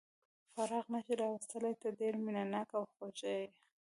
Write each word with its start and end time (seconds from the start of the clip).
فراق 0.53 0.85
نه 0.93 0.99
شي 1.05 1.13
راوستلای، 1.21 1.75
ته 1.81 1.87
ډېر 1.99 2.13
مینه 2.23 2.43
ناک 2.53 2.69
او 2.77 2.83
خوږ 2.93 3.17
یې. 3.29 3.41